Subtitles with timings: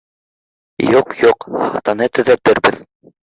[0.93, 2.81] Юҡ, юҡ, хатаны төҙәтербеҙ